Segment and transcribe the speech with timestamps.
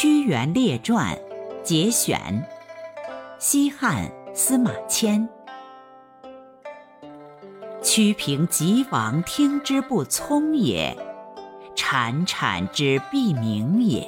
[0.00, 1.18] 屈原列传
[1.64, 2.48] 节选，
[3.40, 5.28] 西汉司马迁。
[7.82, 10.96] 屈平吉王听之不聪也，
[11.74, 14.06] 产产之必明也。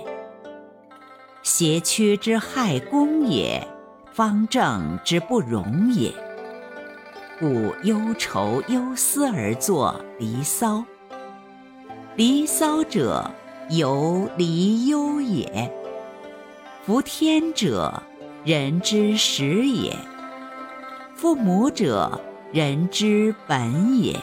[1.42, 3.66] 邪曲之害公也，
[4.12, 6.14] 方正之不容也。
[7.40, 10.76] 故忧愁忧思而作《离骚》。
[12.14, 13.28] 《离骚》者，
[13.70, 15.72] 由离忧也。
[16.84, 18.02] 夫天者，
[18.44, 19.94] 人之始也；
[21.14, 22.20] 父母者，
[22.52, 24.18] 人之本也。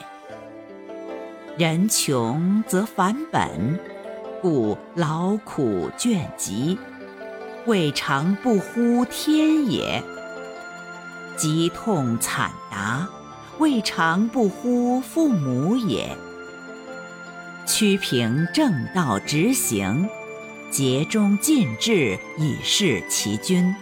[1.58, 3.80] 人穷则反本，
[4.42, 6.78] 故劳苦倦疾，
[7.66, 10.04] 未尝不呼天也；
[11.38, 13.08] 疾痛惨达，
[13.60, 16.18] 未尝不呼父母也。
[17.68, 20.10] 屈平正道直行。
[20.72, 23.74] 竭忠尽智以事其君，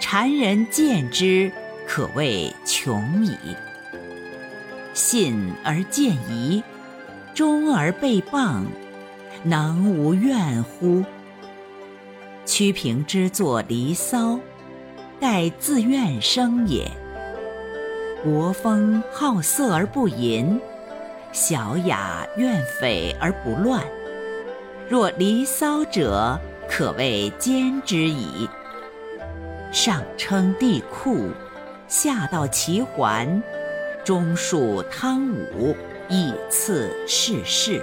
[0.00, 1.50] 谗人见之，
[1.86, 3.36] 可谓穷矣。
[4.92, 6.62] 信而见疑，
[7.34, 8.64] 忠而被谤，
[9.42, 11.04] 能无怨乎？
[12.44, 14.34] 屈平之作《离骚》，
[15.20, 16.90] 盖自怨生也。
[18.22, 20.60] 国风好色而不淫，
[21.38, 23.80] 小雅怨匪而不乱。
[24.88, 26.36] 若《离骚》者，
[26.68, 28.50] 可谓兼之矣。
[29.70, 31.30] 上称帝喾，
[31.86, 33.40] 下道齐桓，
[34.04, 35.76] 中述汤武，
[36.08, 37.80] 以次世事。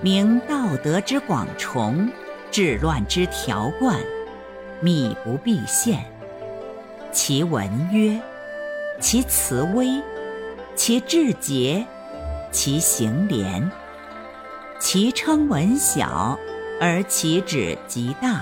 [0.00, 2.08] 明道德之广崇，
[2.52, 3.98] 治乱之条贯，
[4.78, 6.04] 密不毕现。
[7.10, 8.16] 其文约，
[9.00, 10.00] 其辞微，
[10.76, 11.84] 其志节，
[12.52, 13.68] 其行廉。
[14.78, 16.38] 其称文小，
[16.80, 18.40] 而其旨极大；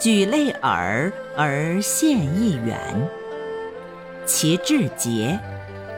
[0.00, 2.78] 举类耳而现意远。
[4.24, 5.38] 其志节，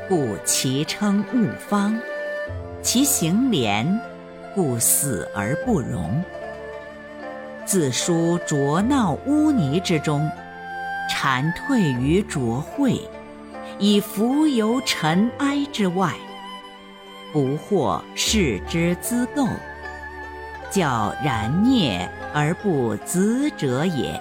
[0.08, 1.94] 故其称物方；
[2.82, 4.00] 其行廉，
[4.54, 6.22] 故死而不容。
[7.66, 10.30] 自书浊闹污泥之中，
[11.10, 12.98] 蝉退于浊秽，
[13.78, 16.12] 以浮游尘埃之外。
[17.36, 19.46] 不惑视之资垢，
[20.70, 24.18] 教然孽而不滋者也。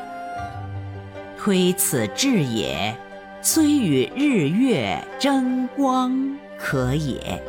[1.37, 2.93] 推此志也，
[3.41, 7.41] 虽与日月争光可也。